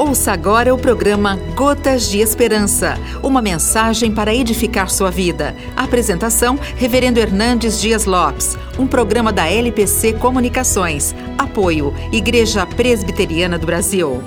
Ouça 0.00 0.32
agora 0.32 0.74
o 0.74 0.78
programa 0.78 1.36
Gotas 1.54 2.08
de 2.08 2.20
Esperança, 2.20 2.94
uma 3.22 3.42
mensagem 3.42 4.10
para 4.10 4.34
edificar 4.34 4.88
sua 4.88 5.10
vida. 5.10 5.54
Apresentação: 5.76 6.58
Reverendo 6.74 7.20
Hernandes 7.20 7.78
Dias 7.78 8.06
Lopes, 8.06 8.56
um 8.78 8.86
programa 8.86 9.30
da 9.30 9.46
LPC 9.46 10.14
Comunicações. 10.14 11.14
Apoio: 11.36 11.92
Igreja 12.10 12.64
Presbiteriana 12.64 13.58
do 13.58 13.66
Brasil. 13.66 14.22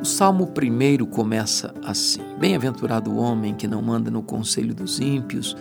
O 0.00 0.04
Salmo 0.04 0.48
1 0.48 1.06
começa 1.06 1.74
assim: 1.84 2.20
Bem-aventurado 2.38 3.10
o 3.10 3.16
homem 3.16 3.52
que 3.52 3.66
não 3.66 3.82
manda 3.82 4.12
no 4.12 4.22
conselho 4.22 4.72
dos 4.72 5.00
ímpios 5.00 5.56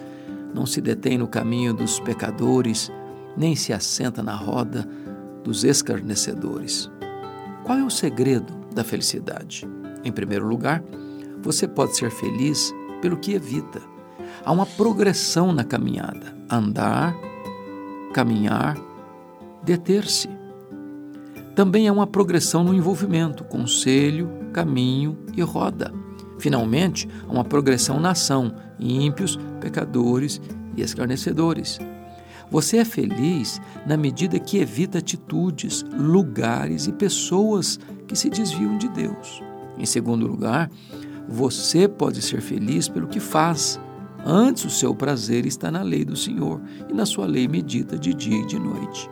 não 0.54 0.66
se 0.66 0.82
detém 0.82 1.18
no 1.18 1.28
caminho 1.28 1.74
dos 1.74 2.00
pecadores, 2.00 2.92
nem 3.36 3.56
se 3.56 3.72
assenta 3.74 4.24
na 4.24 4.36
roda 4.36 4.88
dos 5.44 5.64
escarnecedores. 5.64 6.90
Qual 7.64 7.78
é 7.78 7.84
o 7.84 7.90
segredo 7.90 8.54
da 8.74 8.84
felicidade? 8.84 9.68
Em 10.04 10.12
primeiro 10.12 10.48
lugar, 10.48 10.84
você 11.42 11.68
pode 11.68 11.96
ser 11.96 12.10
feliz 12.10 12.74
pelo 13.02 13.18
que 13.18 13.34
evita. 13.34 13.82
Há 14.44 14.52
uma 14.52 14.66
progressão 14.66 15.52
na 15.52 15.64
caminhada: 15.64 16.36
andar, 16.50 17.16
caminhar, 18.14 18.78
deter-se. 19.64 20.30
Também 21.56 21.88
há 21.88 21.94
uma 21.94 22.08
progressão 22.08 22.64
no 22.64 22.74
envolvimento, 22.74 23.44
conselho, 23.44 24.30
caminho 24.54 25.18
e 25.36 25.42
roda. 25.42 25.92
Finalmente, 26.40 27.08
há 27.28 27.32
uma 27.32 27.44
progressão 27.44 28.00
na 28.00 28.12
ação, 28.12 28.54
ímpios, 28.80 29.38
pecadores 29.60 30.42
e 30.76 30.82
escarnecedores. 30.82 31.80
Você 32.50 32.78
é 32.78 32.86
feliz 32.86 33.60
na 33.86 33.98
medida 33.98 34.40
que 34.40 34.58
evita 34.58 35.00
atitudes, 35.00 35.84
lugares 35.94 36.88
e 36.88 36.94
pessoas 36.94 37.80
que 38.08 38.16
se 38.16 38.30
desviam 38.30 38.78
de 38.78 38.88
Deus. 38.88 39.42
Em 39.78 39.86
segundo 39.86 40.26
lugar, 40.26 40.72
você 41.28 41.88
pode 41.88 42.22
ser 42.22 42.42
feliz 42.42 42.88
pelo 42.88 43.08
que 43.08 43.20
faz. 43.20 43.80
Antes, 44.26 44.66
o 44.66 44.70
seu 44.70 44.96
prazer 44.96 45.46
está 45.46 45.70
na 45.70 45.82
lei 45.82 46.06
do 46.06 46.16
Senhor 46.16 46.62
e 46.90 46.94
na 46.94 47.06
sua 47.06 47.26
lei 47.26 47.48
medita 47.48 47.98
de 47.98 48.14
dia 48.14 48.38
e 48.38 48.46
de 48.46 48.58
noite. 48.58 49.10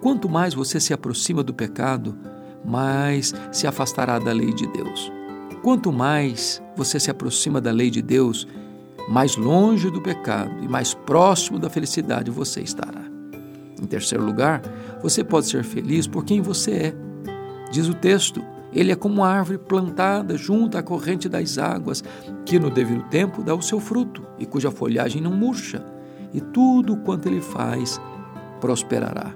Quanto 0.00 0.28
mais 0.28 0.54
você 0.54 0.78
se 0.78 0.92
aproxima 0.92 1.42
do 1.42 1.52
pecado, 1.52 2.16
mais 2.64 3.34
se 3.50 3.66
afastará 3.66 4.18
da 4.18 4.32
lei 4.32 4.52
de 4.52 4.66
Deus. 4.68 5.12
Quanto 5.62 5.92
mais 5.92 6.62
você 6.74 6.98
se 6.98 7.10
aproxima 7.10 7.60
da 7.60 7.70
lei 7.70 7.90
de 7.90 8.00
Deus, 8.00 8.48
mais 9.08 9.36
longe 9.36 9.90
do 9.90 10.00
pecado 10.00 10.64
e 10.64 10.68
mais 10.68 10.94
próximo 10.94 11.58
da 11.58 11.68
felicidade 11.68 12.30
você 12.30 12.62
estará. 12.62 13.04
Em 13.80 13.86
terceiro 13.86 14.24
lugar, 14.24 14.62
você 15.02 15.22
pode 15.22 15.46
ser 15.46 15.62
feliz 15.62 16.06
por 16.06 16.24
quem 16.24 16.40
você 16.40 16.70
é. 16.70 16.94
Diz 17.70 17.88
o 17.88 17.94
texto: 17.94 18.42
ele 18.72 18.90
é 18.90 18.96
como 18.96 19.16
uma 19.16 19.28
árvore 19.28 19.58
plantada 19.58 20.36
junto 20.36 20.78
à 20.78 20.82
corrente 20.82 21.28
das 21.28 21.58
águas, 21.58 22.02
que 22.46 22.58
no 22.58 22.70
devido 22.70 23.02
tempo 23.10 23.42
dá 23.42 23.54
o 23.54 23.62
seu 23.62 23.80
fruto 23.80 24.22
e 24.38 24.46
cuja 24.46 24.70
folhagem 24.70 25.20
não 25.20 25.32
murcha, 25.32 25.84
e 26.32 26.40
tudo 26.40 26.96
quanto 26.98 27.28
ele 27.28 27.40
faz 27.40 28.00
prosperará. 28.60 29.34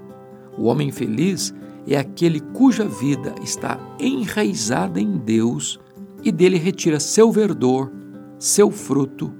O 0.57 0.65
homem 0.65 0.91
feliz 0.91 1.53
é 1.87 1.97
aquele 1.97 2.39
cuja 2.39 2.85
vida 2.85 3.35
está 3.43 3.77
enraizada 3.99 4.99
em 4.99 5.17
Deus 5.17 5.79
e 6.25 6.31
dele 6.31 6.57
retira 6.57 6.99
seu 6.99 7.31
verdor, 7.31 7.91
seu 8.39 8.71
fruto 8.71 9.31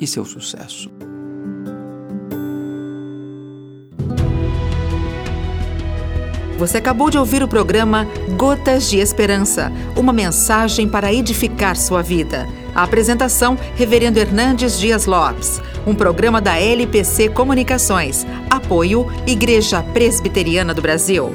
e 0.00 0.06
seu 0.06 0.24
sucesso. 0.24 0.90
Você 6.58 6.78
acabou 6.78 7.10
de 7.10 7.18
ouvir 7.18 7.42
o 7.42 7.48
programa 7.48 8.06
Gotas 8.36 8.88
de 8.90 8.98
Esperança, 8.98 9.70
uma 9.94 10.12
mensagem 10.12 10.88
para 10.88 11.12
edificar 11.12 11.76
sua 11.76 12.02
vida. 12.02 12.48
A 12.74 12.82
apresentação, 12.82 13.56
Reverendo 13.74 14.18
Hernandes 14.18 14.78
Dias 14.78 15.06
Lopes, 15.06 15.60
um 15.86 15.94
programa 15.94 16.40
da 16.40 16.58
LPC 16.58 17.28
Comunicações. 17.28 18.26
Apoio, 18.50 19.06
Igreja 19.26 19.82
Presbiteriana 19.82 20.74
do 20.74 20.82
Brasil. 20.82 21.30